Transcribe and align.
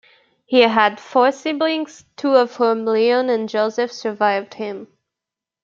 He 0.47 0.61
had 0.61 0.99
four 0.99 1.31
siblings, 1.31 2.05
two 2.17 2.35
of 2.35 2.55
whom, 2.55 2.87
Leon 2.87 3.29
and 3.29 3.47
Joseph, 3.47 3.91
survived 3.93 4.55
him. 4.55 4.87